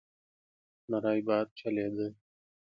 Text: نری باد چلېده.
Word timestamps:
نری 0.89 1.19
باد 1.27 1.47
چلېده. 1.59 2.07